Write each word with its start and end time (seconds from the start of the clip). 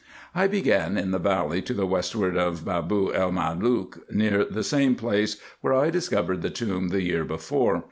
I 0.33 0.47
began 0.47 0.97
in 0.97 1.11
the 1.11 1.19
valley 1.19 1.61
to 1.61 1.75
the 1.75 1.85
westward 1.85 2.35
of 2.35 2.61
Beban 2.65 3.13
el 3.13 3.31
Malook, 3.31 3.99
near 4.11 4.43
the 4.43 4.63
same 4.63 4.95
place 4.95 5.37
where 5.61 5.75
I 5.75 5.91
discovered 5.91 6.41
the 6.41 6.49
tomb 6.49 6.87
the 6.89 7.03
year 7.03 7.23
before. 7.23 7.79